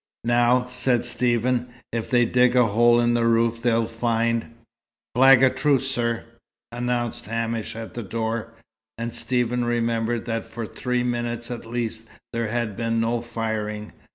[0.25, 4.55] "Now," said Stephen, "if they dig a hole in the roof they'll find"
[5.15, 6.25] "Flag o' truce, sir,"
[6.71, 8.53] announced Hamish at the door.
[8.97, 13.93] And Stephen remembered that for three minutes at least there had been no firing.